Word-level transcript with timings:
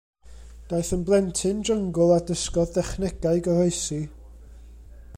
Daeth 0.71 0.89
yn 0.95 1.03
blentyn 1.09 1.59
jyngl 1.69 2.15
a 2.17 2.19
dysgodd 2.31 2.73
dechnegau 2.79 3.45
goroesi. 3.49 4.01